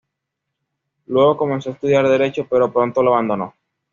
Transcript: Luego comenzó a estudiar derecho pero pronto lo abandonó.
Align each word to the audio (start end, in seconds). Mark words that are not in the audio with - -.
Luego 1.05 1.37
comenzó 1.37 1.69
a 1.69 1.73
estudiar 1.73 2.09
derecho 2.09 2.47
pero 2.49 2.73
pronto 2.73 3.03
lo 3.03 3.13
abandonó. 3.13 3.53